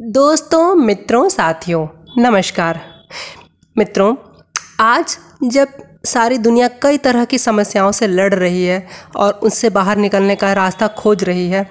[0.00, 1.86] दोस्तों, मित्रों, साथियों,
[2.18, 2.80] नमस्कार।
[3.76, 4.14] मित्रों,
[4.80, 5.68] आज जब
[6.06, 10.52] सारी दुनिया कई तरह की समस्याओं से लड़ रही है और उससे बाहर निकलने का
[10.52, 11.64] रास्ता खोज रही है,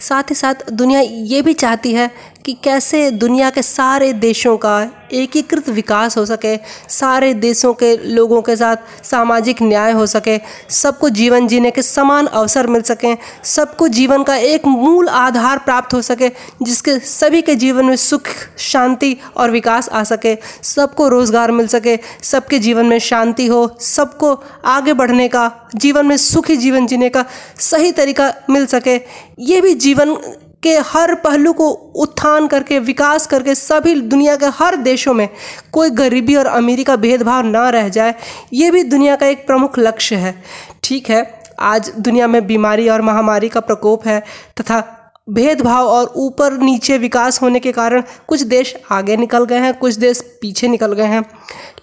[0.00, 2.10] साथ ही साथ दुनिया ये भी चाहती है
[2.44, 4.80] कि कैसे दुनिया के सारे देशों का
[5.12, 6.56] एकीकृत विकास हो सके,
[6.88, 10.38] सारे देशों के लोगों के साथ सामाजिक न्याय हो सके,
[10.70, 15.94] सबको जीवन जीने के समान अवसर मिल सकें, सबको जीवन का एक मूल आधार प्राप्त
[15.94, 16.28] हो सके,
[16.62, 18.28] जिसके सभी के जीवन में सुख,
[18.58, 24.34] शांति और विकास आ सके, सबको रोज़गार मिल सके, सबके जीवन में शांति हो, सबको
[24.64, 27.24] आगे बढ़ने का, जीवन में सुखी जीवन जीने का
[27.58, 29.00] सही तरीका मिल सके।
[29.38, 30.16] ये भी जीवन
[30.62, 35.28] के हर पहलू को उत्थान करके, विकास करके सभी दुनिया के हर देशों में
[35.72, 38.14] कोई गरीबी और अमीरी का भेदभाव ना रह जाए,
[38.52, 40.34] ये भी दुनिया का एक प्रमुख लक्ष्य है।
[40.82, 44.20] ठीक है, आज दुनिया में बीमारी और महामारी का प्रकोप है
[44.60, 44.82] तथा
[45.30, 49.94] भेदभाव और ऊपर नीचे विकास होने के कारण कुछ देश आगे निकल गए हैं, कुछ
[49.94, 51.24] देश पीछे निकल गए हैं।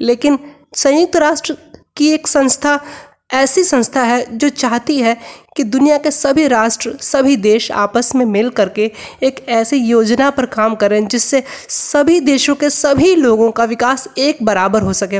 [0.01, 0.39] लेकिन
[0.75, 1.55] संयुक्त राष्ट्र
[1.97, 2.79] की एक संस्था
[3.29, 5.17] ऐसी संस्था है जो चाहती है
[5.57, 8.91] कि दुनिया के सभी राष्ट्र, सभी देश आपस में मिल करके
[9.23, 14.43] एक ऐसी योजना पर काम करें जिससे सभी देशों के सभी लोगों का विकास एक
[14.43, 15.19] बराबर हो सके।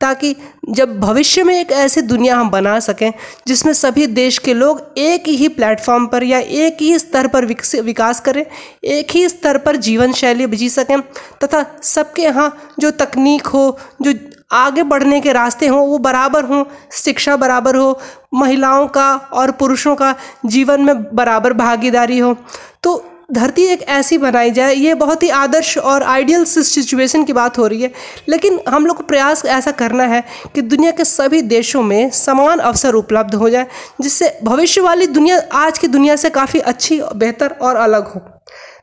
[0.00, 0.34] ताकि
[0.68, 3.12] जब भविष्य में एक ऐसी दुनिया हम बना सकें
[3.46, 8.20] जिसमें सभी देश के लोग एक ही प्लेटफॉर्म पर या एक ही स्तर पर विकास
[8.20, 8.44] करें,
[8.84, 11.00] एक ही स्तर पर जीवन शैली जी सकें,
[11.44, 14.12] तथा सबके यहाँ जो तकनीक हो, जो
[14.50, 17.98] आगे बढ़ने के रास्ते हों, वो बराबर हों, शिक्षा बराबर हो,
[18.34, 20.14] महिलाओं का और पुरुषों का
[20.46, 22.36] जीवन में बराबर भागीदारी हो।
[22.82, 27.58] तो धरती एक ऐसी बनाई जाए, ये बहुत ही आदर्श और आइडियल सिचुएशन की बात
[27.58, 27.92] हो रही है।
[28.28, 30.22] लेकिन हम लोग को प्रयास ऐसा करना है
[30.54, 33.66] कि दुनिया के सभी देशों में समान अवसर उपलब्ध हो जाए,
[34.00, 38.20] जिससे भविष्य वाली दुनिया, आज की दुनिया से काफ़ी अच्छी, बेहतर और अलग हो।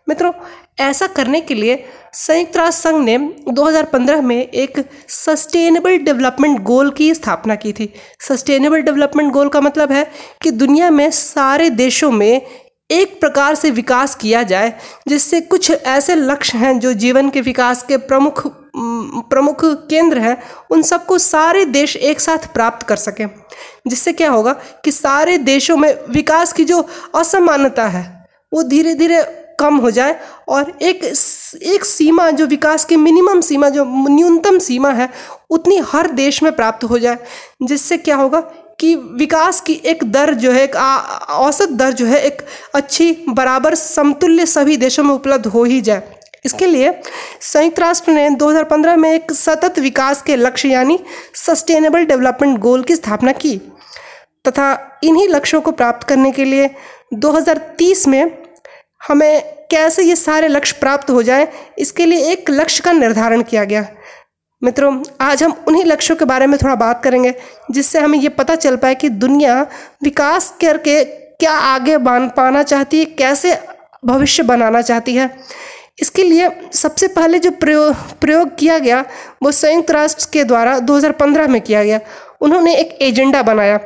[0.10, 0.32] मित्रों
[0.82, 3.18] ऐसा करने के लिए संयुक्त राष्ट्र संघ ने
[3.50, 9.92] 2015 में एक सस्टेनेबल डेवलपमेंट गोल की स्थापना की थी। सस्टेनेबल डेवलपमेंट गोल का मतलब
[9.92, 10.12] है
[10.42, 12.42] कि दुनिया में सारे देशों में
[12.92, 14.74] एक प्रकार से विकास किया जाए,
[15.08, 18.62] जिससे कुछ ऐसे लक्ष्य हैं जो जीवन के विकास के प्रमुख
[19.30, 23.30] प्रमुख केंद्र हैं, उन सबको सारे देश एक साथ प्राप्त कर सकें।
[23.88, 29.41] जिससे क्या होगा कि सारे देशों में विकास की जो असमानता है, वो धीरे धीरे
[29.62, 31.04] कम हो जाए और एक
[31.64, 35.10] एक सीमा जो विकास की मिनिमम सीमा, जो न्यूनतम सीमा है,
[35.50, 37.18] उतनी हर देश में प्राप्त हो जाए।
[37.64, 38.40] जिससे क्या होगा
[38.80, 40.76] कि विकास की एक दर जो है, एक
[41.30, 42.42] औसत दर जो है, एक
[42.76, 46.02] अच्छी, बराबर, समतुल्य सभी देशों में उपलब्ध हो ही जाए।
[46.46, 46.94] इसके लिए
[47.42, 51.00] संयुक्त राष्ट्र ने 2015 में एक सतत विकास के लक्ष्य, यानी
[51.36, 53.58] सस्टेनेबल डेवलपमेंट गोल की स्थापना की
[54.48, 56.70] तथा इन्हीं लक्ष्यों को प्राप्त करने के लिए
[57.14, 58.41] 2030 में
[59.08, 61.48] हमें कैसे ये सारे लक्ष्य प्राप्त हो जाए,
[61.78, 63.86] इसके लिए एक लक्ष्य का निर्धारण किया गया।
[64.62, 67.34] मित्रों, आज हम उन्हीं लक्ष्यों के बारे में थोड़ा बात करेंगे,
[67.72, 69.62] जिससे हमें ये पता चल पाए कि दुनिया
[70.04, 73.58] विकास करके क्या आगे बन, पाना चाहती है, कैसे
[74.06, 75.30] भविष्य बनाना चाहती है।
[76.00, 79.04] इसके लिए सबसे पहले जो प्रयोग प्रयोग किया गया,
[79.44, 82.00] वो संयुक्त राष्ट्र के द्वारा 2015 में किया गया।
[82.42, 83.80] उन्होंने एक एजेंडा बनाया।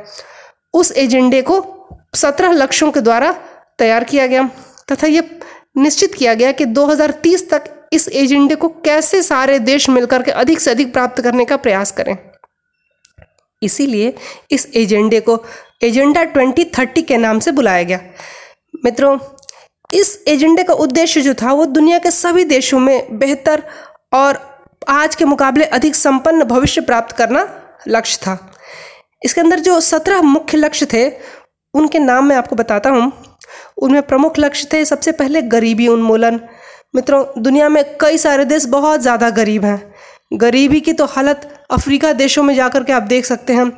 [0.74, 1.64] उस एजेंडे को
[2.14, 3.32] सत्रह लक्ष्यों के द्वारा
[3.78, 4.48] तैयार किया गया।
[4.92, 5.40] तथा ये
[5.76, 10.60] निश्चित किया गया कि 2030 तक इस एजेंडे को कैसे सारे देश मिलकर के अधिक
[10.60, 12.16] से अधिक प्राप्त करने का प्रयास करें।
[13.62, 14.14] इसीलिए
[14.50, 15.44] इस एजेंडे को
[15.82, 18.00] एजेंडा 2030 के नाम से बुलाया गया।
[18.84, 19.18] मित्रों,
[19.94, 23.62] इस एजेंडे का उद्देश्य जो था वो दुनिया के सभी देशों में बेहतर
[24.14, 24.38] और
[24.88, 27.48] आज के मुकाबले अधिक संपन्न भविष्य प्राप्त करना
[27.88, 28.52] लक्ष्य था।
[29.24, 31.08] इसके अंदर जो सत्रह मुख्य लक्ष्य थे,
[31.74, 33.12] उनके नाम मैं आपको बताता हूँ।
[33.78, 36.40] उनमें प्रमुख लक्ष्य थे सबसे पहले गरीबी उन्मूलन।
[36.94, 39.94] मित्रों दुनिया में कई सारे देश बहुत ज़्यादा गरीब हैं।
[40.34, 43.70] गरीबी की तो हालत अफ्रीका देशों में जाकर के आप देख सकते हैं।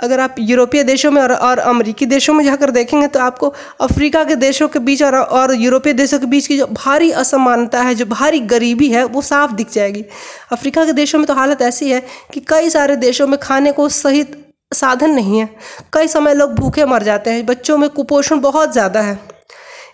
[0.00, 4.24] अगर आप यूरोपीय देशों में और, और अमरीकी देशों में जाकर देखेंगे तो आपको अफ्रीका
[4.24, 7.94] के देशों के बीच और, और यूरोपीय देशों के बीच की जो भारी असमानता है
[7.94, 10.04] जो भारी गरीबी है वो साफ़ दिख जाएगी।
[10.52, 12.02] अफ्रीका के देशों में तो हालत ऐसी है
[12.34, 14.24] कि कई सारे देशों में खाने को सही
[14.72, 15.48] साधन नहीं है।
[15.92, 19.18] कई समय लोग भूखे मर जाते हैं बच्चों में कुपोषण बहुत ज़्यादा है।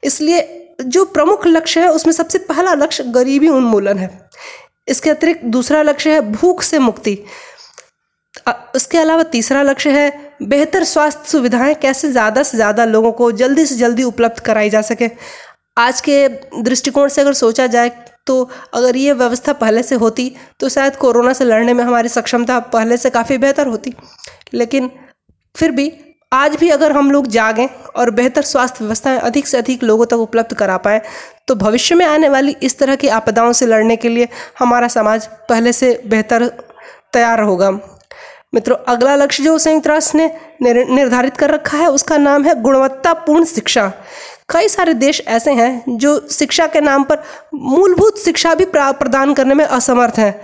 [0.03, 4.11] इसलिए जो प्रमुख लक्ष्य है, उसमें सबसे पहला लक्ष्य गरीबी उन्मूलन है।
[4.89, 7.19] इसके अतिरिक्त दूसरा लक्ष्य है भूख से मुक्ति।
[8.75, 13.67] उसके अलावा तीसरा लक्ष्य है बेहतर स्वास्थ्य सुविधाएँ, कैसे ज़्यादा से ज़्यादा लोगों को जल्दी
[13.67, 15.11] से जल्दी उपलब्ध कराई जा सके।
[15.79, 16.29] आज के
[16.63, 17.91] दृष्टिकोण से अगर सोचा जाए
[18.27, 18.43] तो
[18.75, 22.97] अगर ये व्यवस्था पहले से होती तो शायद कोरोना से लड़ने में हमारी सक्षमता पहले
[22.97, 23.95] से काफ़ी बेहतर होती।
[24.55, 24.91] लेकिन
[25.55, 25.89] फिर भी
[26.33, 30.17] आज भी अगर हम लोग जागें और बेहतर स्वास्थ्य व्यवस्थाएँ अधिक से अधिक लोगों तक
[30.17, 31.01] उपलब्ध करा पाएँ
[31.49, 35.27] तो भविष्य में आने वाली इस तरह की आपदाओं से लड़ने के लिए हमारा समाज
[35.49, 36.47] पहले से बेहतर
[37.13, 37.71] तैयार होगा।
[38.55, 43.45] मित्रों, अगला लक्ष्य जो संयुक्त राष्ट्र ने निर्धारित कर रखा है, उसका नाम है गुणवत्तापूर्ण
[43.45, 43.93] शिक्षा।
[44.51, 47.23] कई सारे देश ऐसे हैं जो शिक्षा के नाम पर
[47.55, 50.35] मूलभूत शिक्षा भी प्रदान करने में असमर्थ हैं।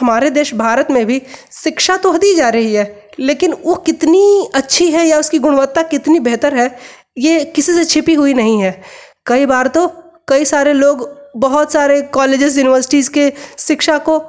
[0.00, 1.22] हमारे देश भारत में भी
[1.54, 6.20] शिक्षा तो दी जा रही है लेकिन वो कितनी अच्छी है या उसकी गुणवत्ता कितनी
[6.20, 6.76] बेहतर है,
[7.18, 8.80] ये किसी से छिपी हुई नहीं है।
[9.26, 9.86] कई बार तो
[10.28, 14.20] कई सारे लोग बहुत सारे कॉलेजेस यूनिवर्सिटीज़ के शिक्षा को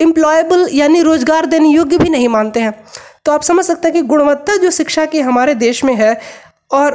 [0.00, 2.72] एम्प्लॉयबल यानी रोज़गार देने योग्य भी नहीं मानते हैं।
[3.24, 6.18] तो आप समझ सकते हैं कि गुणवत्ता जो शिक्षा की हमारे देश में है
[6.70, 6.92] और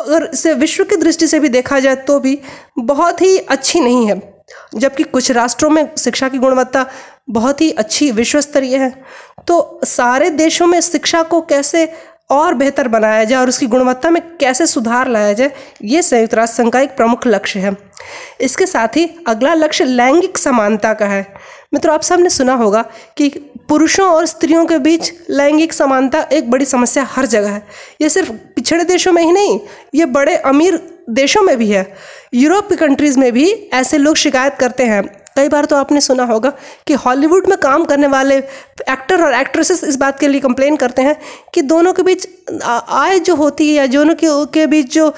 [0.00, 2.38] अगर इसे विश्व की दृष्टि से भी देखा जाए तो भी
[2.78, 4.20] बहुत ही अच्छी नहीं है।
[4.74, 6.86] जबकि कुछ राष्ट्रों में शिक्षा की गुणवत्ता
[7.30, 8.92] बहुत ही अच्छी विश्व स्तरीय है।
[9.46, 11.92] तो सारे देशों में शिक्षा को कैसे
[12.30, 16.62] और बेहतर बनाया जाए और उसकी गुणवत्ता में कैसे सुधार लाया जाए, ये संयुक्त राष्ट्र
[16.62, 17.76] संघ का एक प्रमुख लक्ष्य है।
[18.40, 21.26] इसके साथ ही अगला लक्ष्य लैंगिक समानता का है।
[21.74, 22.84] मित्रों, आप सबने सुना होगा
[23.16, 23.28] कि
[23.68, 27.66] पुरुषों और स्त्रियों के बीच लैंगिक समानता एक बड़ी समस्या हर जगह है।
[28.00, 29.60] ये सिर्फ़ पिछड़े देशों में ही नहीं,
[29.94, 30.80] ये बड़े अमीर
[31.10, 31.86] देशों में भी है।
[32.34, 35.02] यूरोप की कंट्रीज़ में भी ऐसे लोग शिकायत करते हैं
[35.36, 36.52] कई बार तो आपने सुना होगा
[36.86, 41.02] कि हॉलीवुड में काम करने वाले एक्टर और एक्ट्रेसेस इस बात के लिए कंप्लेन करते
[41.02, 41.16] हैं
[41.54, 42.28] कि दोनों के बीच
[42.64, 45.12] आय जो होती है या दोनों के के बीच जो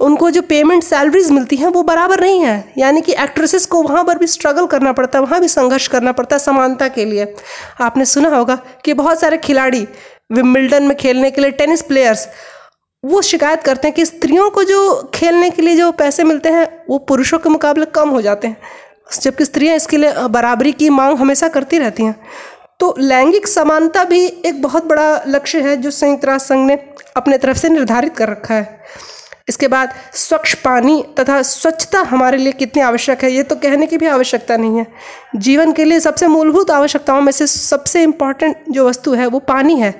[0.00, 4.04] उनको जो पेमेंट सैलरीज मिलती हैं, वो बराबर नहीं है। यानी कि एक्ट्रेसेस को वहाँ
[4.04, 7.34] पर भी स्ट्रगल करना पड़ता है, वहाँ भी संघर्ष करना पड़ता है समानता के लिए।
[7.80, 9.86] आपने सुना होगा कि बहुत सारे खिलाड़ी
[10.32, 12.28] विम्बल्डन में खेलने के लिए टेनिस प्लेयर्स
[13.04, 16.66] वो शिकायत करते हैं कि स्त्रियों को जो खेलने के लिए जो पैसे मिलते हैं,
[16.90, 18.56] वो पुरुषों के मुकाबले कम हो जाते हैं।
[19.12, 22.14] जबकि स्त्रियाँ इसके लिए बराबरी की मांग हमेशा करती रहती हैं।
[22.80, 26.78] तो लैंगिक समानता भी एक बहुत बड़ा लक्ष्य है जो संयुक्त राष्ट्र संघ ने
[27.16, 28.78] अपने तरफ़ से निर्धारित कर रखा है।
[29.48, 33.98] इसके बाद स्वच्छ पानी तथा स्वच्छता हमारे लिए कितनी आवश्यक है, ये तो कहने की
[33.98, 34.86] भी आवश्यकता नहीं है।
[35.36, 39.78] जीवन के लिए सबसे मूलभूत आवश्यकताओं में से सबसे इंपॉर्टेंट जो वस्तु है वो पानी
[39.80, 39.94] है।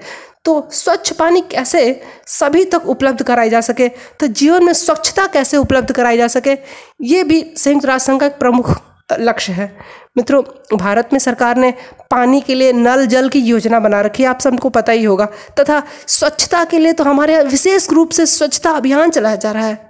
[0.45, 1.81] तो स्वच्छ पानी कैसे
[2.29, 3.89] सभी तक उपलब्ध कराई जा सके
[4.21, 6.57] तो जीवन में स्वच्छता कैसे उपलब्ध कराई जा सके,
[7.03, 8.71] ये भी संयुक्त राष्ट्र संघ का एक प्रमुख
[9.17, 9.77] लक्ष्य है।
[10.17, 10.43] मित्रों,
[10.79, 11.75] भारत में सरकार ने
[12.11, 15.29] पानी के लिए नल जल की योजना बना रखी है। आप सबको पता ही होगा।
[15.61, 19.90] तथा स्वच्छता के लिए तो हमारे विशेष रूप से स्वच्छता अभियान चलाया जा रहा है।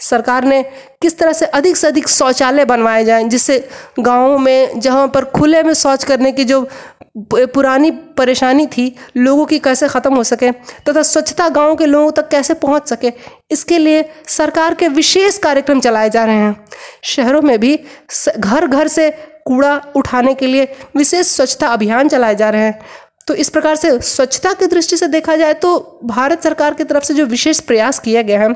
[0.00, 0.62] सरकार ने
[1.02, 3.68] किस तरह से अधिक से अधिक शौचालय बनवाए जाएँ, जिससे
[4.00, 6.66] गाँवों में, जहाँ पर खुले में शौच करने की जो
[7.18, 12.10] पुरानी परेशानी थी, लोगों की कैसे ख़त्म हो सके तथा तो स्वच्छता गाँव के लोगों
[12.12, 13.12] तक कैसे पहुँच सके,
[13.50, 16.56] इसके लिए सरकार के विशेष कार्यक्रम चलाए जा रहे हैं।
[17.04, 17.78] शहरों में भी
[18.38, 19.10] घर घर से
[19.46, 22.78] कूड़ा उठाने के लिए विशेष स्वच्छता अभियान चलाए जा रहे हैं।
[23.30, 27.04] तो इस प्रकार से स्वच्छता की दृष्टि से देखा जाए तो भारत सरकार की तरफ़
[27.04, 28.48] से जो विशेष प्रयास किया गया है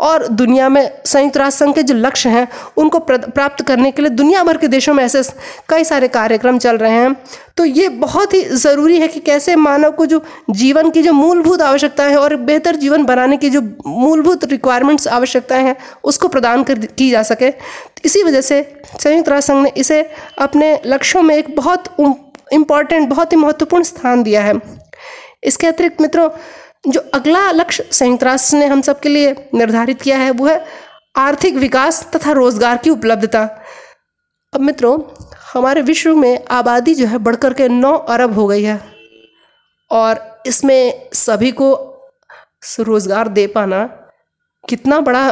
[0.00, 2.46] और दुनिया में संयुक्त राष्ट्र संघ के जो लक्ष्य हैं,
[2.76, 5.22] उनको प्राप्त करने के लिए दुनिया भर के देशों में ऐसे
[5.68, 7.14] कई सारे कार्यक्रम चल रहे हैं।
[7.56, 11.62] तो ये बहुत ही ज़रूरी है कि कैसे मानव को जो जीवन की जो मूलभूत
[11.62, 16.86] आवश्यकताएँ हैं और बेहतर जीवन बनाने की जो मूलभूत रिक्वायरमेंट्स आवश्यकताएँ हैं, उसको प्रदान कर
[16.98, 17.52] की जा सके।
[18.04, 18.62] इसी वजह से
[19.02, 20.02] संयुक्त राष्ट्र संघ ने इसे
[20.38, 21.94] अपने लक्ष्यों में एक बहुत
[22.52, 24.54] इंपॉर्टेंट बहुत ही महत्वपूर्ण स्थान दिया है।
[25.42, 26.28] इसके अतिरिक्त मित्रों,
[26.88, 30.64] जो अगला लक्ष्य संयुक्त राष्ट्र ने हम सबके लिए निर्धारित किया है, वो है
[31.18, 33.42] आर्थिक विकास तथा रोज़गार की उपलब्धता।
[34.52, 34.98] अब मित्रों,
[35.52, 38.80] हमारे विश्व में आबादी जो है बढ़कर के नौ अरब हो गई है
[39.90, 41.74] और इसमें सभी को
[42.80, 43.84] रोज़गार दे पाना
[44.64, 45.28] कितना बड़ा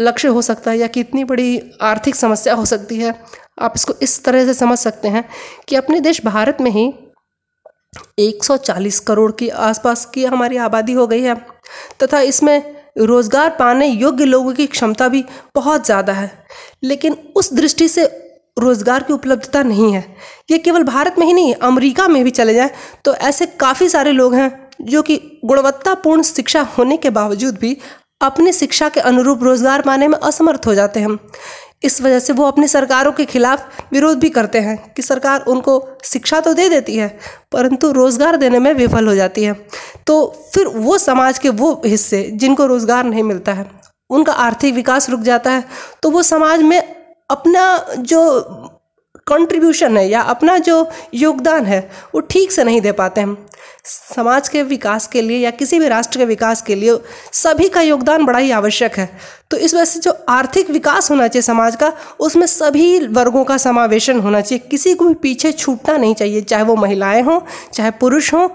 [0.00, 3.14] लक्ष्य हो सकता है या कितनी बड़ी आर्थिक समस्या हो सकती है
[3.58, 5.24] आप इसको इस तरह से समझ सकते हैं
[5.68, 6.92] कि अपने देश भारत में ही
[8.20, 11.34] 140 करोड़ की आसपास की हमारी आबादी हो गई है,
[12.02, 16.30] तथा इसमें रोज़गार पाने योग्य लोगों की क्षमता भी बहुत ज़्यादा है।
[16.84, 18.04] लेकिन उस दृष्टि से
[18.56, 20.04] रोज़गार की उपलब्धता नहीं है।
[20.50, 22.70] ये केवल भारत में ही नहीं, अमेरिका में भी चले जाएँ
[23.04, 24.50] तो ऐसे काफ़ी सारे लोग हैं
[24.82, 27.76] जो कि गुणवत्तापूर्ण शिक्षा होने के बावजूद भी
[28.20, 31.18] अपनी शिक्षा के अनुरूप रोज़गार पाने में असमर्थ हो जाते हैं।
[31.84, 35.80] इस वजह से वो अपनी सरकारों के खिलाफ विरोध भी करते हैं कि सरकार उनको
[36.04, 37.08] शिक्षा तो दे देती है,
[37.52, 39.52] परंतु रोज़गार देने में विफल हो जाती है।
[40.06, 40.24] तो
[40.54, 43.66] फिर वो समाज के वो हिस्से जिनको रोज़गार नहीं मिलता है,
[44.10, 45.64] उनका आर्थिक विकास रुक जाता है
[46.02, 46.80] तो वो समाज में
[47.30, 47.64] अपना
[48.00, 48.20] जो
[49.26, 51.80] कंट्रीब्यूशन है या अपना जो योगदान है,
[52.14, 53.36] वो ठीक से नहीं दे पाते हैं
[53.84, 56.98] समाज के विकास के लिए या किसी भी राष्ट्र के विकास के लिए
[57.32, 59.08] सभी का योगदान बड़ा ही आवश्यक है।
[59.50, 63.56] तो इस वजह से जो आर्थिक विकास होना चाहिए समाज का, उसमें सभी वर्गों का
[63.56, 67.40] समावेशन होना चाहिए। किसी को भी पीछे छूटना नहीं चाहिए, चाहे वो महिलाएँ हों,
[67.72, 68.48] चाहे पुरुष हों,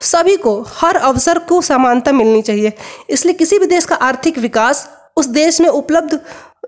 [0.00, 2.72] सभी को, हर अवसर को समानता मिलनी चाहिए।
[3.10, 6.18] इसलिए किसी भी देश का आर्थिक विकास उस देश में उपलब्ध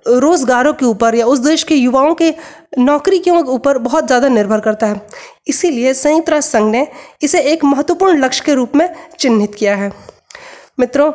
[0.06, 2.32] रोज़गारों के ऊपर या उस देश के युवाओं के
[2.78, 5.00] नौकरी के ऊपर बहुत ज़्यादा निर्भर करता है।
[5.46, 6.86] इसीलिए संयुक्त राष्ट्र संघ ने
[7.22, 9.92] इसे एक महत्वपूर्ण लक्ष्य के रूप में चिन्हित किया है।
[10.80, 11.12] मित्रों,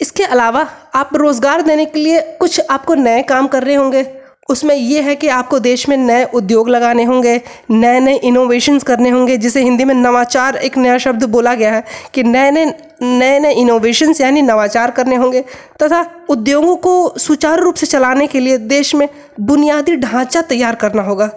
[0.00, 4.02] इसके अलावा आप रोज़गार देने के लिए कुछ आपको नए काम कर रहे होंगे।
[4.48, 7.40] उसमें ये है कि आपको देश में नए उद्योग लगाने होंगे
[7.70, 11.82] नए नए इनोवेशंस करने होंगे, जिसे हिंदी में नवाचार एक नया शब्द बोला गया है
[12.14, 12.64] कि नए नए
[13.02, 15.44] नए नए इनोवेशंस यानी नवाचार करने होंगे
[15.82, 19.08] तथा उद्योगों को सुचारू रूप से चलाने के लिए देश में
[19.40, 21.30] बुनियादी ढांचा तैयार करना होगा।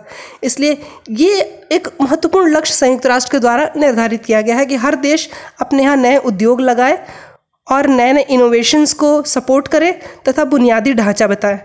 [0.43, 0.77] इसलिए
[1.11, 1.41] ये
[1.71, 5.29] एक महत्वपूर्ण लक्ष्य संयुक्त राष्ट्र के द्वारा निर्धारित किया गया है कि हर देश
[5.61, 6.99] अपने यहाँ नए उद्योग लगाए
[7.67, 9.91] और नए नए इनोवेशंस को सपोर्ट करे
[10.27, 11.59] तथा बुनियादी ढांचा बताए।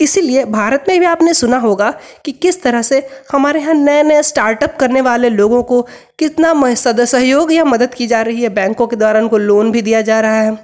[0.00, 1.90] इसीलिए भारत में भी आपने सुना होगा
[2.24, 5.80] कि किस तरह से हमारे यहाँ नए नए स्टार्टअप करने वाले लोगों को
[6.18, 10.02] कितना सहयोग या मदद की जा रही है। बैंकों के द्वारा उनको लोन भी दिया
[10.02, 10.54] जा रहा है।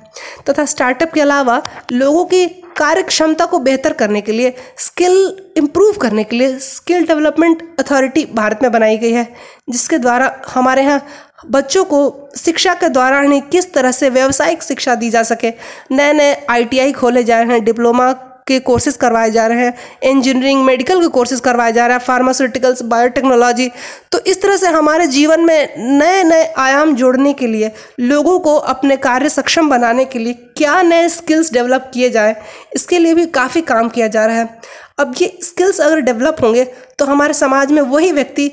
[0.48, 1.62] तथा स्टार्टअप के अलावा
[1.92, 7.06] लोगों की कार्य क्षमता को बेहतर करने के लिए स्किल इम्प्रूव करने के लिए स्किल
[7.06, 9.26] डेवलपमेंट अथॉरिटी भारत में बनाई गई है,
[9.70, 11.06] जिसके द्वारा हमारे यहाँ
[11.46, 15.52] बच्चों को शिक्षा के द्वारा ही किस तरह से व्यावसायिक शिक्षा दी जा सके।
[15.92, 18.12] नए नए आईटीआई खोले जाए हैं, डिप्लोमा
[18.46, 19.74] के कोर्सेज करवाए जा रहे हैं।
[20.04, 23.70] इंजीनियरिंग मेडिकल के कोर्सेज करवाए जा रहे हैं। फार्मास्यूटिकल्स बायोटेक्नोलॉजी
[24.12, 27.70] तो इस तरह से हमारे जीवन में नए नए आयाम जोड़ने के लिए,
[28.00, 32.36] लोगों को अपने कार्य सक्षम बनाने के लिए क्या नए स्किल्स डेवलप किए जाए,
[32.76, 34.60] इसके लिए भी काफ़ी काम किया जा रहा है।
[34.98, 36.64] अब ये स्किल्स अगर डेवलप होंगे
[36.98, 38.50] तो हमारे समाज में वही व्यक्ति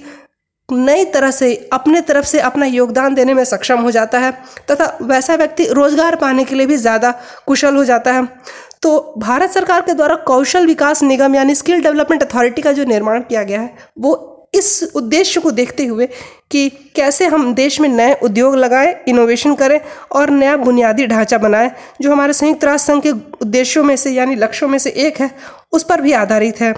[0.69, 4.31] नई तरह से, अपने तरफ़ से अपना योगदान देने में सक्षम हो जाता है,
[4.71, 7.11] तथा वैसा व्यक्ति रोज़गार पाने के लिए भी ज़्यादा
[7.47, 8.27] कुशल हो जाता है।
[8.81, 13.21] तो भारत सरकार के द्वारा कौशल विकास निगम यानी स्किल डेवलपमेंट अथॉरिटी का जो निर्माण
[13.21, 16.05] किया गया है, वो इस उद्देश्य को देखते हुए
[16.51, 19.79] कि कैसे हम देश में नए उद्योग लगाएँ इनोवेशन करें
[20.11, 21.71] और नया बुनियादी ढांचा बनाएँ,
[22.01, 23.11] जो हमारे संयुक्त राष्ट्र संघ के
[23.41, 25.31] उद्देश्यों में से यानी लक्ष्यों में से एक है,
[25.71, 26.75] उस पर भी आधारित है।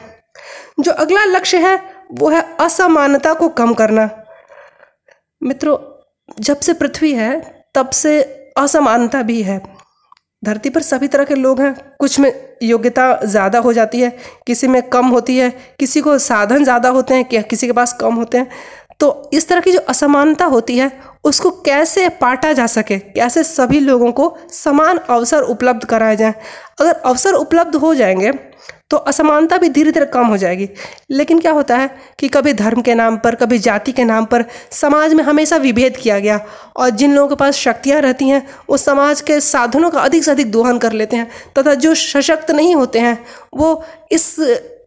[0.79, 1.81] जो अगला लक्ष्य है,
[2.11, 4.09] वो है असमानता को कम करना।
[5.43, 5.77] मित्रों,
[6.39, 8.21] जब से पृथ्वी है, तब से
[8.57, 9.72] असमानता भी है।
[10.43, 12.31] धरती पर सभी तरह के लोग हैं। कुछ में
[12.63, 14.09] योग्यता ज़्यादा हो जाती है,
[14.47, 18.15] किसी में कम होती है, किसी को साधन ज़्यादा होते हैं किसी के पास कम
[18.15, 18.47] होते हैं।
[19.03, 20.91] तो इस तरह की जो असमानता होती है,
[21.23, 22.97] उसको कैसे पाटा जा सके?
[22.99, 26.33] कैसे सभी लोगों को समान अवसर उपलब्ध कराए जाएँ?
[26.81, 28.31] अगर अवसर उपलब्ध हो जाएँगे
[28.89, 30.69] तो असमानता भी धीरे धीरे कम हो जाएगी।
[31.11, 34.45] लेकिन क्या होता है कि कभी धर्म के नाम पर, कभी जाति के नाम पर
[34.71, 36.39] समाज में हमेशा विभेद किया गया
[36.75, 40.31] और जिन लोगों के पास शक्तियाँ रहती हैं, वो समाज के साधनों का अधिक से
[40.31, 43.17] अधिक दोहन कर लेते हैं तथा जो सशक्त नहीं होते हैं,
[43.55, 44.35] वो इस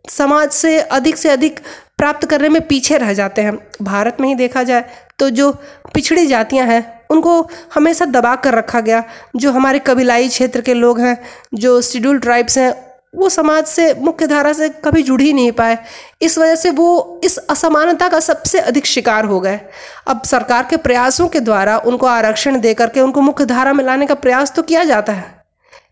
[0.09, 1.61] समाज से अधिक से अधिक
[2.07, 4.85] प्राप्त करने में पीछे रह जाते हैं। भारत में ही देखा जाए
[5.19, 5.51] तो जो
[5.95, 9.03] पिछड़ी जातियाँ हैं, उनको हमेशा दबा कर रखा गया।
[9.37, 11.19] जो हमारे कबीलाई क्षेत्र के लोग हैं,
[11.55, 12.73] जो शेड्यूल ट्राइब्स हैं,
[13.15, 15.79] वो समाज से मुख्य धारा से कभी जुड़ ही नहीं पाए।
[16.23, 19.61] इस वजह से वो इस असमानता का सबसे अधिक शिकार हो गए।
[20.07, 24.07] अब सरकार के प्रयासों के द्वारा उनको आरक्षण दे करके उनको मुख्य धारा में लाने
[24.07, 25.36] का प्रयास तो किया जाता है।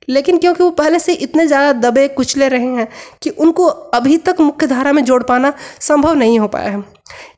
[0.09, 2.89] लेकिन क्योंकि वो पहले से इतने ज़्यादा दबे, कुचले रहे हैं
[3.23, 6.83] कि उनको अभी तक मुख्य धारा में जोड़ पाना संभव नहीं हो पाया है।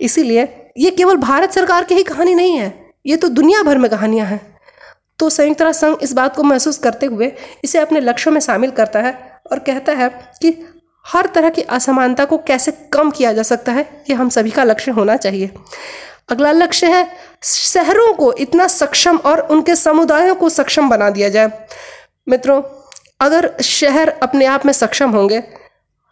[0.00, 2.72] इसीलिए ये केवल भारत सरकार की ही कहानी नहीं है,
[3.06, 4.40] ये तो दुनिया भर में कहानियाँ हैं।
[5.18, 7.32] तो संयुक्त राष्ट्र संघ इस बात को महसूस करते हुए
[7.64, 9.12] इसे अपने लक्ष्यों में शामिल करता है
[9.52, 10.08] और कहता है
[10.42, 10.54] कि
[11.04, 14.64] हर तरह की असमानता को कैसे कम किया जा सकता है, ये हम सभी का
[14.64, 15.50] लक्ष्य होना चाहिए।
[16.30, 17.06] अगला लक्ष्य है,
[17.44, 21.66] शहरों को इतना सक्षम और उनके समुदायों को सक्षम बना दिया जाए।
[22.26, 22.62] मित्रों,
[23.20, 25.42] अगर शहर अपने आप में सक्षम होंगे,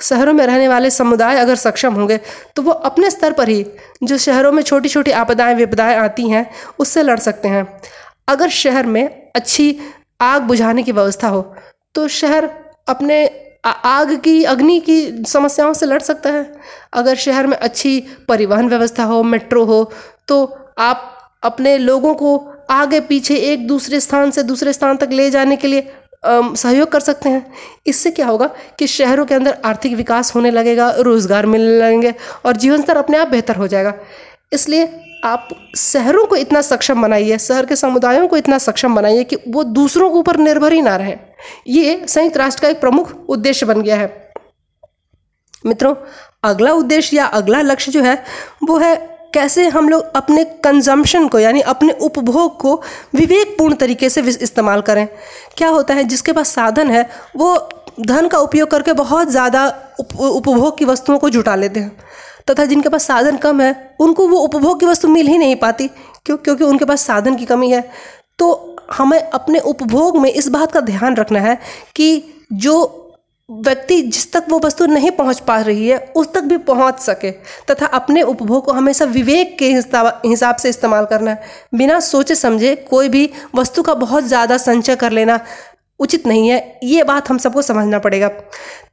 [0.01, 2.17] शहरों में रहने वाले समुदाय अगर सक्षम होंगे
[2.57, 3.65] तो वो अपने स्तर पर ही
[4.03, 7.67] जो शहरों में छोटी छोटी आपदाएँ, विपदाएँ आती हैं, उससे लड़ सकते हैं।
[8.29, 9.79] अगर शहर में अच्छी
[10.21, 11.43] आग बुझाने की व्यवस्था हो
[11.95, 12.49] तो शहर
[12.89, 13.25] अपने
[13.65, 16.45] आग की, अग्नि की समस्याओं से लड़ सकता है।
[16.93, 19.91] अगर शहर में अच्छी परिवहन व्यवस्था हो, मेट्रो हो
[20.29, 20.45] तो
[20.79, 21.11] आप
[21.43, 22.37] अपने लोगों को
[22.71, 25.93] आगे पीछे एक दूसरे स्थान से दूसरे स्थान तक ले जाने के लिए
[26.25, 27.53] सहयोग कर सकते हैं।
[27.87, 28.47] इससे क्या होगा
[28.79, 32.15] कि शहरों के अंदर आर्थिक विकास होने लगेगा, रोज़गार मिलने लगेंगे
[32.47, 33.95] और जीवन स्तर अपने आप बेहतर हो जाएगा।
[34.53, 34.89] इसलिए
[35.25, 39.65] आप शहरों को इतना सक्षम बनाइए, शहर के समुदायों को इतना सक्षम बनाइए कि वो
[39.65, 41.17] दूसरों के ऊपर निर्भर ही ना रहे।
[41.69, 44.33] ये संयुक्त राष्ट्र का एक प्रमुख उद्देश्य बन गया है।
[45.67, 45.95] मित्रों,
[46.45, 48.23] अगला उद्देश्य या अगला लक्ष्य जो है,
[48.65, 48.95] वो है
[49.35, 52.75] कैसे हम लोग अपने कंजम्पशन को, यानी अपने उपभोग को
[53.15, 55.07] विवेकपूर्ण तरीके से इस्तेमाल करें।
[55.57, 57.69] क्या होता है, जिसके पास साधन है, वो
[58.03, 59.67] धन का उपयोग करके बहुत ज़्यादा
[60.01, 61.97] उपभोग की वस्तुओं को जुटा लेते हैं।
[62.51, 65.89] तथा जिनके पास साधन कम है, उनको वो उपभोग की वस्तु मिल ही नहीं पाती,
[66.27, 67.89] क्यों क्योंकि उनके पास साधन की कमी है।
[68.39, 71.59] तो हमें अपने उपभोग में इस बात का ध्यान रखना है
[71.97, 72.09] कि
[72.55, 73.04] जो
[73.49, 77.31] व्यक्ति जिस तक वो वस्तु नहीं पहुँच पा रही है, उस तक भी पहुँच सके।
[77.71, 79.67] तथा अपने उपभोग को हमेशा विवेक के
[80.29, 81.43] हिसाब से इस्तेमाल करना है।
[81.75, 85.39] बिना सोचे समझे कोई भी वस्तु का बहुत ज़्यादा संचय कर लेना
[86.01, 88.31] उचित नहीं है। ये बात हम सबको समझना पड़ेगा।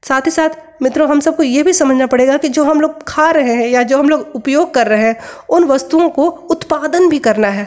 [0.03, 0.49] साथ ही साथ,
[0.81, 3.83] मित्रों, हम सबको ये भी समझना पड़ेगा कि जो हम लोग खा रहे हैं या
[3.83, 5.15] जो हम लोग उपयोग कर रहे हैं,
[5.49, 7.65] उन वस्तुओं को उत्पादन भी करना है।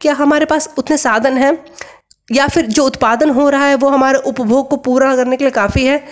[0.00, 1.58] क्या हमारे पास उतने साधन हैं?
[2.28, 5.50] या फिर जो उत्पादन हो रहा है, वो हमारे उपभोग को पूरा करने के लिए
[5.50, 6.02] काफ़ी है।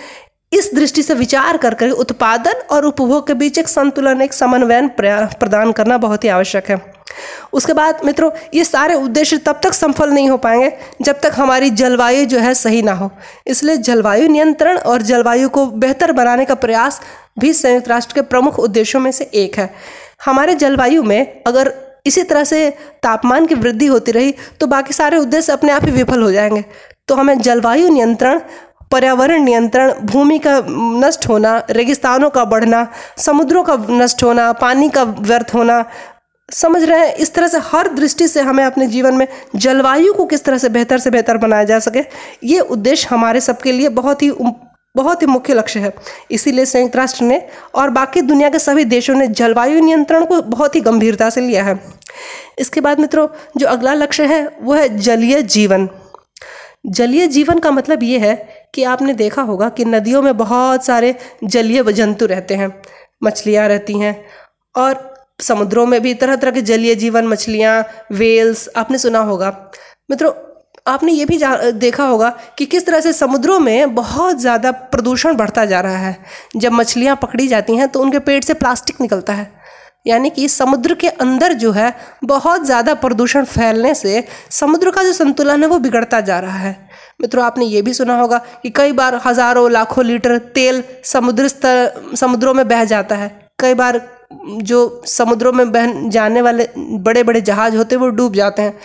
[0.51, 4.87] इस दृष्टि से विचार कर कर उत्पादन और उपभोग के बीच एक संतुलन, एक समन्वयन
[4.99, 6.81] प्रदान करना बहुत ही आवश्यक है।
[7.53, 11.69] उसके बाद मित्रों, ये सारे उद्देश्य तब तक सफल नहीं हो पाएँगे, जब तक हमारी
[11.69, 13.11] जलवायु जो है सही ना हो।
[13.47, 17.01] इसलिए जलवायु नियंत्रण और जलवायु को बेहतर बनाने का प्रयास
[17.39, 19.73] भी संयुक्त राष्ट्र के प्रमुख उद्देश्यों में से एक है।
[20.25, 21.73] हमारे जलवायु में अगर
[22.05, 22.69] इसी तरह से
[23.03, 26.63] तापमान की वृद्धि होती रही तो बाकी सारे उद्देश्य अपने आप ही विफल हो जाएँगे।
[27.07, 28.39] तो हमें जलवायु नियंत्रण,
[28.91, 30.61] पर्यावरण नियंत्रण, भूमि का
[31.05, 35.83] नष्ट होना, रेगिस्तानों का बढ़ना, समुद्रों का नष्ट होना, पानी का व्यर्थ होना,
[36.49, 37.13] समझ रहे हैं?
[37.15, 40.69] इस तरह से हर दृष्टि से हमें अपने जीवन में जलवायु को किस तरह से
[40.69, 42.03] बेहतर से बेहतर बनाया जा सके,
[42.43, 44.29] ये उद्देश्य हमारे सबके लिए बहुत ही
[44.95, 45.93] बहुत ही मुख्य लक्ष्य है।
[46.31, 47.41] इसीलिए संयुक्त राष्ट्र ने
[47.75, 51.63] और बाकी दुनिया के सभी देशों ने जलवायु नियंत्रण को बहुत ही गंभीरता से लिया
[51.63, 51.79] है।
[52.59, 55.89] इसके बाद मित्रों, जो अगला लक्ष्य है, वो है जलीय जीवन।
[56.87, 58.35] जलीय जीवन का मतलब ये है
[58.73, 62.71] कि आपने देखा होगा कि नदियों में बहुत सारे जलीय जंतु रहते हैं,
[63.23, 64.25] मछलियाँ रहती हैं
[64.75, 69.49] और समुद्रों में भी तरह तरह के जलीय जीवन, मछलियाँ वेल्स आपने सुना होगा।
[70.11, 70.31] मित्रों
[70.85, 71.39] आपने ये भी
[71.73, 76.17] देखा होगा कि किस तरह से समुद्रों में बहुत ज़्यादा प्रदूषण बढ़ता जा रहा है।
[76.55, 79.51] जब मछलियाँ पकड़ी जाती हैं तो उनके पेट से प्लास्टिक निकलता है।
[80.07, 85.13] यानी कि समुद्र के अंदर जो है, बहुत ज़्यादा प्रदूषण फैलने से समुद्र का जो
[85.13, 86.77] संतुलन है, वो बिगड़ता जा रहा है।
[87.21, 92.15] मित्रों, आपने ये भी सुना होगा कि कई बार हज़ारों, लाखों लीटर तेल समुद्र स्तर,
[92.15, 93.97] समुद्रों में बह जाता है। कई बार
[94.33, 98.77] जो समुद्रों में बहन जाने वाले बड़े बड़े जहाज़ होते हैं, वो डूब जाते हैं।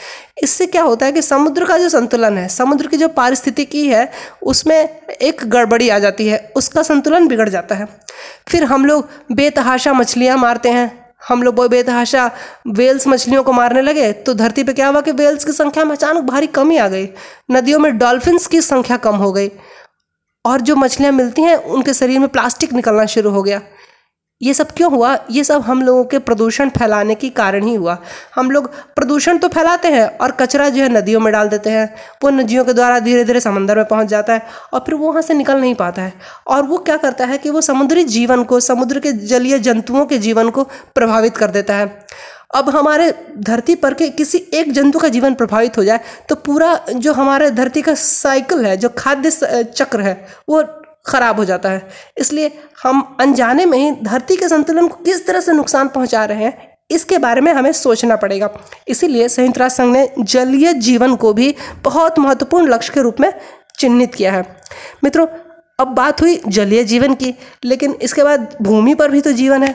[0.42, 4.10] इससे क्या होता है कि समुद्र का जो संतुलन है, समुद्र की जो पारिस्थितिकी है,
[4.42, 7.88] उसमें एक गड़बड़ी आ जाती है, उसका संतुलन बिगड़ जाता है।
[8.48, 12.30] फिर हम लोग बेतहाशा मछलियाँ मारते हैं। हम लोग बेतहाशा
[12.66, 15.92] वेल्स मछलियों को मारने लगे तो धरती पे क्या हुआ कि वेल्स की संख्या में
[15.92, 17.08] अचानक भारी कमी आ गई।
[17.50, 19.50] नदियों में डॉल्फिन्स की संख्या कम हो गई।
[20.44, 23.60] और जो मछलियाँ मिलती हैं, उनके शरीर में प्लास्टिक निकलना शुरू हो गया।
[24.40, 25.16] ये सब क्यों हुआ?
[25.30, 27.96] ये सब हम लोगों के प्रदूषण फैलाने के कारण ही हुआ।
[28.34, 31.94] हम लोग प्रदूषण तो फैलाते हैं और कचरा जो है नदियों में डाल देते हैं।
[32.22, 35.22] वो नदियों के द्वारा धीरे धीरे समंदर में पहुँच जाता है और फिर वो वहाँ
[35.22, 36.12] से निकल नहीं पाता है।
[36.46, 40.18] और वो क्या करता है कि वो समुद्री जीवन को, समुद्र के जलीय जंतुओं के
[40.18, 41.98] जीवन को प्रभावित कर देता है।
[42.54, 46.74] अब हमारे धरती पर के किसी एक जंतु का जीवन प्रभावित हो जाए तो पूरा
[46.88, 49.30] जो हमारे धरती का साइकिल है, जो खाद्य
[49.66, 50.62] चक्र है, वो
[51.04, 52.50] ख़राब हो जाता है। इसलिए
[52.82, 56.68] हम अनजाने में ही धरती के संतुलन को किस तरह से नुकसान पहुँचा रहे हैं,
[56.90, 58.50] इसके बारे में हमें सोचना पड़ेगा।
[58.88, 63.32] इसीलिए संयुक्त राष्ट्र संघ ने जलीय जीवन को भी बहुत महत्वपूर्ण लक्ष्य के रूप में
[63.78, 64.44] चिन्हित किया है।
[65.04, 65.26] मित्रों,
[65.78, 67.34] अब बात हुई जलीय जीवन की,
[67.64, 69.74] लेकिन इसके बाद भूमि पर भी तो जीवन है।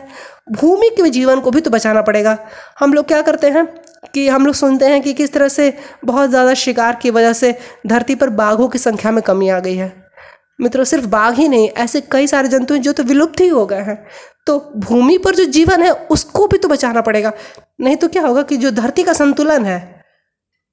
[0.51, 2.37] भूमि के जीवन को भी तो बचाना पड़ेगा।
[2.79, 3.65] हम लोग क्या करते हैं
[4.13, 5.73] कि हम लोग सुनते हैं कि किस तरह से
[6.05, 7.57] बहुत ज़्यादा शिकार की वजह से
[7.87, 10.04] धरती पर बाघों की संख्या में कमी आ गई है।
[10.59, 13.65] मित्रों, सिर्फ़ बाघ ही नहीं, ऐसे कई सारे जंतु हैं जो तो विलुप्त ही हो
[13.65, 14.05] गए हैं।
[14.47, 17.31] तो भूमि पर जो जीवन है, उसको भी तो बचाना पड़ेगा।
[17.81, 20.03] नहीं तो क्या होगा कि जो धरती का संतुलन है,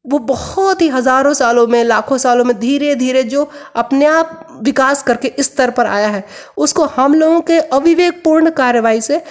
[0.05, 5.03] वो बहुत ही हज़ारों सालों में, लाखों सालों में धीरे धीरे जो अपने आप विकास
[5.03, 6.25] करके इस स्तर पर आया है,
[6.57, 9.23] उसको हम लोगों के अविवेकपूर्ण कार्रवाई से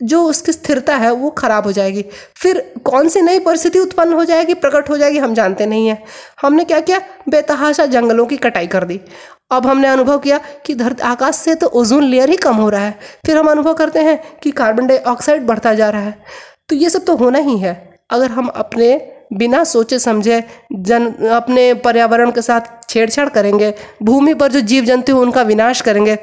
[0.00, 2.04] जो उसकी स्थिरता है, वो खराब हो जाएगी।
[2.36, 6.02] फिर कौन सी नई परिस्थिति उत्पन्न हो जाएगी, प्रकट हो जाएगी, हम जानते नहीं हैं।
[6.42, 7.00] हमने क्या किया?
[7.28, 9.00] बेतहाशा जंगलों की कटाई कर दी।
[9.50, 12.80] अब हमने अनुभव किया कि धरती, आकाश से तो ओजोन लेयर ही कम हो रहा
[12.80, 16.18] है। फिर हम अनुभव करते हैं कि कार्बन डाइऑक्साइड बढ़ता जा रहा है।
[16.68, 17.74] तो ये सब तो होना ही है।
[18.10, 18.96] अगर हम अपने
[19.32, 25.16] बिना सोचे समझे जन, अपने पर्यावरण के साथ छेड़छाड़ करेंगे, भूमि पर जो जीव जंतु
[25.16, 26.16] उनका विनाश करेंगे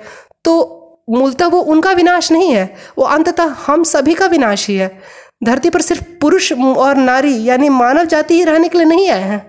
[0.45, 4.91] तो मूलतः वो उनका विनाश नहीं है, वो अंततः हम सभी का विनाश ही है।
[5.43, 9.23] धरती पर सिर्फ़ पुरुष और नारी यानी मानव जाति ही रहने के लिए नहीं आए
[9.23, 9.45] हैं।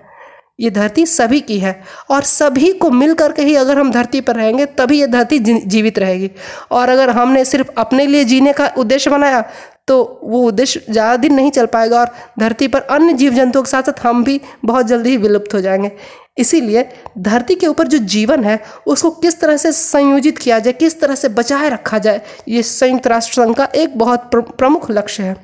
[0.59, 1.79] ये धरती सभी की है
[2.11, 5.99] और सभी को मिल करके ही अगर हम धरती पर रहेंगे, तभी ये धरती जीवित
[5.99, 6.29] रहेगी।
[6.71, 9.43] और अगर हमने सिर्फ़ अपने लिए जीने का उद्देश्य बनाया
[9.87, 13.69] तो वो उद्देश्य ज़्यादा दिन नहीं चल पाएगा और धरती पर अन्य जीव जंतुओं के
[13.69, 15.91] साथ साथ हम भी बहुत जल्दी ही विलुप्त हो जाएँगे।
[16.37, 20.99] इसीलिए धरती के ऊपर जो जीवन है, उसको किस तरह से संयोजित किया जाए, किस
[21.01, 25.35] तरह से बचाए रखा जाए, ये संयुक्त राष्ट्र संघ का एक बहुत प्रमुख लक्ष्य है।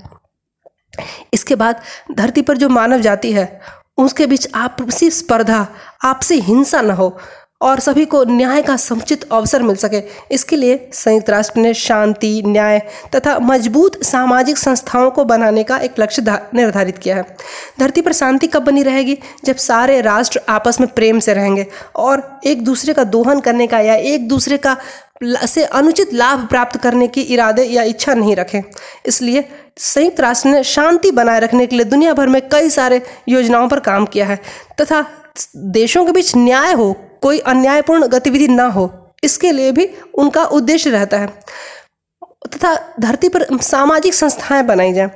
[1.34, 3.62] इसके बाद धरती पर जो मानव जाति है,
[3.98, 5.68] उसके बीच आपसी स्पर्धा,
[6.04, 7.18] आपसी हिंसा न हो
[7.62, 12.42] और सभी को न्याय का समुचित अवसर मिल सके। इसके लिए संयुक्त राष्ट्र ने शांति,
[12.46, 12.80] न्याय
[13.16, 16.22] तथा मज़बूत सामाजिक संस्थाओं को बनाने का एक लक्ष्य
[16.54, 17.36] निर्धारित किया है।
[17.80, 19.18] धरती पर शांति कब बनी रहेगी?
[19.46, 23.80] जब सारे राष्ट्र आपस में प्रेम से रहेंगे और एक दूसरे का दोहन करने का
[23.80, 24.78] या एक दूसरे का
[25.24, 28.62] से अनुचित लाभ प्राप्त करने की इरादे या इच्छा नहीं रखें।
[29.06, 29.44] इसलिए
[29.78, 33.80] संयुक्त राष्ट्र ने शांति बनाए रखने के लिए दुनिया भर में कई सारे योजनाओं पर
[33.80, 34.40] काम किया है
[34.82, 35.06] तथा
[35.56, 38.90] देशों के बीच न्याय हो कोई अन्यायपूर्ण गतिविधि ना हो,
[39.24, 41.28] इसके लिए भी उनका उद्देश्य रहता है।
[42.48, 45.10] तथा धरती पर सामाजिक संस्थाएँ बनाई जाएँ,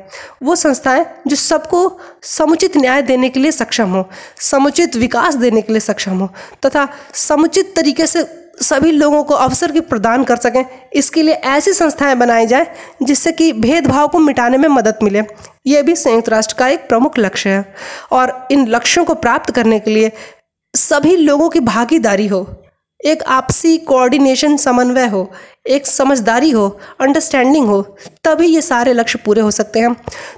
[0.44, 4.08] वो संस्थाएँ जो सबको समुचित न्याय देने के लिए सक्षम हो,
[4.41, 6.30] समुचित विकास देने के लिए सक्षम हो,
[6.65, 8.24] तथा समुचित तरीके से
[8.62, 10.63] सभी लोगों को अवसर की प्रदान कर सकें,
[10.94, 12.68] इसके लिए ऐसी संस्थाएँ बनाई जाए
[13.04, 15.24] जिससे कि भेदभाव को मिटाने में मदद मिले।
[15.68, 17.65] ये भी संयुक्त राष्ट्र का एक प्रमुख लक्ष्य है
[18.12, 20.12] और इन लक्ष्यों को प्राप्त करने के लिए
[20.75, 22.47] सभी लोगों की भागीदारी हो,
[22.99, 25.29] एक आपसी कोऑर्डिनेशन समन्वय हो,
[25.67, 26.67] एक समझदारी हो
[27.01, 27.81] अंडरस्टैंडिंग हो,
[28.23, 29.93] तभी ये सारे लक्ष्य पूरे हो सकते हैं।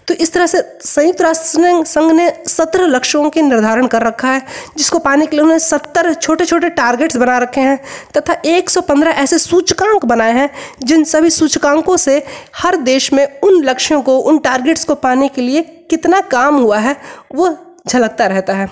[0.07, 4.41] तो इस तरह से संयुक्त राष्ट्र संघ ने सत्रह लक्ष्यों के निर्धारण कर रखा है,
[4.77, 7.79] जिसको पाने के लिए उन्होंने सत्तर छोटे छोटे टारगेट्स बना रखे हैं,
[8.17, 10.49] तथा 115 ऐसे सूचकांक बनाए हैं,
[10.83, 12.23] जिन सभी सूचकांकों से
[12.55, 16.77] हर देश में उन लक्ष्यों को, उन टारगेट्स को पाने के लिए कितना काम हुआ
[16.77, 16.95] है,
[17.35, 17.55] वो
[17.87, 18.69] झलकता रहता है।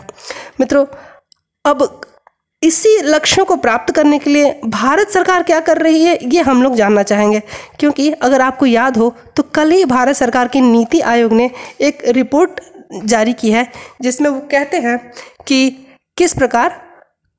[0.60, 0.86] मित्रों
[1.66, 2.02] अब
[2.62, 6.62] इसी लक्ष्यों को प्राप्त करने के लिए भारत सरकार क्या कर रही है, ये हम
[6.64, 7.42] लोग जानना चाहेंगे।
[7.80, 11.50] क्योंकि अगर आपको याद हो तो कल ही भारत सरकार की नीति आयोग ने
[11.82, 12.60] एक रिपोर्ट
[13.06, 13.68] जारी की है,
[14.02, 14.98] जिसमें वो कहते हैं
[15.48, 15.70] कि
[16.18, 16.82] किस प्रकार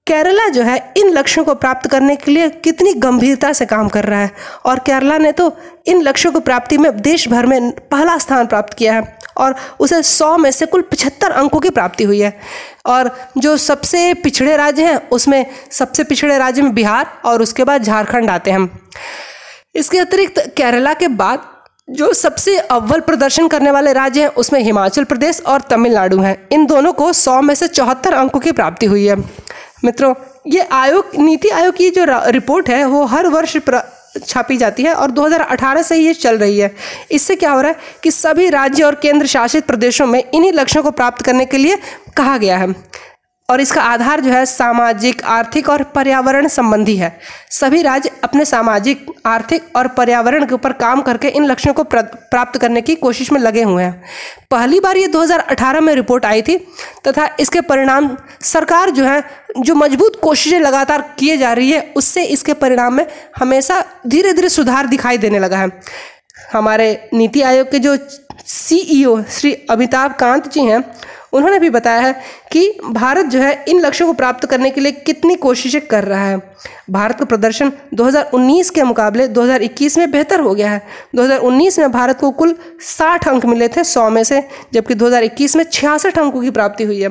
[0.07, 4.05] केरला जो है, इन लक्ष्यों को प्राप्त करने के लिए कितनी गंभीरता से काम कर
[4.05, 4.31] रहा है?
[4.65, 8.75] और केरला ने तो इन लक्ष्यों को प्राप्ति में देश भर में पहला स्थान प्राप्त
[8.75, 12.37] किया है और उसे सौ में से कुल पचहत्तर अंकों की प्राप्ति हुई है।
[12.87, 17.83] और जो सबसे पिछड़े राज्य हैं, उसमें सबसे पिछड़े राज्य में बिहार और उसके बाद
[17.83, 18.69] झारखंड आते हैं
[19.75, 21.43] इसके अतिरिक्त केरला के बाद
[21.91, 26.65] जो सबसे अव्वल प्रदर्शन करने वाले राज्य हैं, उसमें हिमाचल प्रदेश और तमिलनाडु हैं। इन
[26.67, 29.17] दोनों को सौ में से चौहत्तर अंकों की प्राप्ति हुई है।
[29.85, 30.15] मित्रों,
[30.47, 33.57] ये आयोग, नीति आयोग की जो रिपोर्ट है, वो हर वर्ष
[34.27, 36.75] छापी जाती है और 2018 से ये चल रही है।
[37.11, 40.83] इससे क्या हो रहा है कि सभी राज्य और केंद्र शासित प्रदेशों में इन्हीं लक्ष्यों
[40.83, 41.79] को प्राप्त करने के लिए
[42.17, 42.75] कहा गया है।
[43.49, 47.19] और इसका आधार जो है सामाजिक, आर्थिक और पर्यावरण संबंधी है।
[47.51, 52.59] सभी राज्य अपने सामाजिक, आर्थिक और पर्यावरण के ऊपर काम करके इन लक्ष्यों को प्राप्त
[52.61, 54.03] करने की कोशिश में लगे हुए हैं।
[54.51, 56.57] पहली बार ये 2018 में रिपोर्ट आई थी
[57.09, 59.23] तथा इसके परिणाम सरकार जो है,
[59.59, 63.07] जो मज़बूत कोशिशें लगातार किए जा रही है, उससे इसके परिणाम में
[63.39, 65.71] हमेशा धीरे धीरे सुधार दिखाई देने लगा है।
[66.53, 67.97] हमारे नीति आयोग के जो
[68.47, 70.85] सीईओ श्री अमिताभ कांत जी हैं,
[71.33, 72.21] उन्होंने भी बताया है
[72.53, 76.25] कि भारत जो है, इन लक्ष्यों को प्राप्त करने के लिए कितनी कोशिशें कर रहा
[76.25, 76.55] है।
[76.91, 82.21] भारत का प्रदर्शन 2019 के मुकाबले 2021 में बेहतर हो गया है। 2019 में भारत
[82.21, 86.51] को कुल 60 अंक मिले थे 100 में से, जबकि 2021 में छियासठ अंकों की
[86.51, 87.09] प्राप्ति हुई है।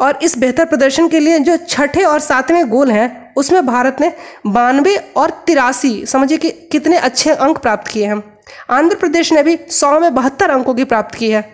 [0.00, 4.12] और इस बेहतर प्रदर्शन के लिए जो छठे और सातवें गोल हैं, उसमें भारत ने
[4.46, 9.58] बानवे और तिरासी, समझिए कि कितने अच्छे अंक प्राप्त किए हैं। आंध्र प्रदेश ने भी
[9.70, 11.44] सौ में बहत्तर अंकों की प्राप्त की है।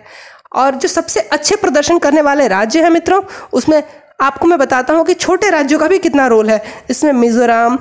[0.55, 3.21] और जो सबसे अच्छे प्रदर्शन करने वाले राज्य हैं मित्रों,
[3.53, 3.83] उसमें
[4.21, 7.77] आपको मैं बताता हूँ कि छोटे राज्यों का भी कितना रोल है। इसमें मिजोरम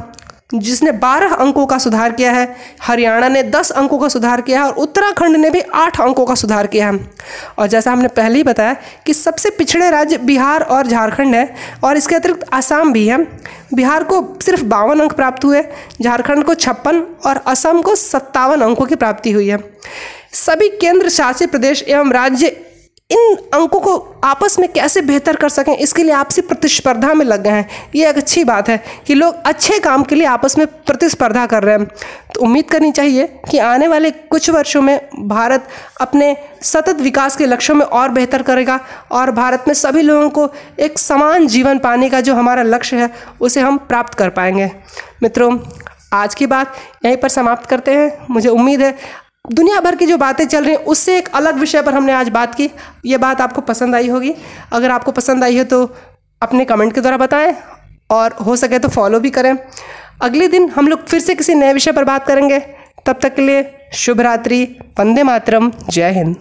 [0.54, 4.66] जिसने 12 अंकों का सुधार किया है, हरियाणा ने 10 अंकों का सुधार किया है
[4.66, 7.00] और उत्तराखंड ने भी 8 अंकों का सुधार किया है।
[7.58, 11.96] और जैसा हमने पहले ही बताया कि सबसे पिछड़े राज्य बिहार और झारखंड है और
[11.96, 13.18] इसके अतिरिक्त आसाम भी है।
[13.74, 15.62] बिहार को सिर्फ़ बावन अंक प्राप्त हुए,
[16.02, 19.58] झारखंड को छप्पन और असम को सत्तावन अंकों की प्राप्ति हुई है।
[20.32, 22.56] सभी केंद्र शासित प्रदेश एवं राज्य
[23.10, 27.42] इन अंकों को आपस में कैसे बेहतर कर सकें, इसके लिए आपसी प्रतिस्पर्धा में लग
[27.42, 30.66] गए हैं। ये एक अच्छी बात है कि लोग अच्छे काम के लिए आपस में
[30.66, 31.86] प्रतिस्पर्धा कर रहे हैं।
[32.34, 35.68] तो उम्मीद करनी चाहिए कि आने वाले कुछ वर्षों में भारत
[36.00, 38.78] अपने सतत विकास के लक्ष्यों में और बेहतर करेगा
[39.12, 43.10] और भारत में सभी लोगों को एक समान जीवन पाने का जो हमारा लक्ष्य है,
[43.40, 44.70] उसे हम प्राप्त कर पाएँगे।
[45.22, 45.58] मित्रों,
[46.12, 48.94] आज की बात यहीं पर समाप्त करते हैं। मुझे उम्मीद है
[49.50, 52.28] दुनिया भर की जो बातें चल रही हैं, उससे एक अलग विषय पर हमने आज
[52.28, 52.70] बात की।
[53.06, 54.34] ये बात आपको पसंद आई होगी।
[54.72, 55.84] अगर आपको पसंद आई हो तो
[56.42, 57.54] अपने कमेंट के द्वारा बताएँ
[58.10, 59.54] और हो सके तो फॉलो भी करें।
[60.22, 62.58] अगले दिन हम लोग फिर से किसी नए विषय पर बात करेंगे।
[63.06, 64.64] तब तक के लिए शुभ रात्रि
[64.98, 66.36] वंदे मातरम, जय हिंद।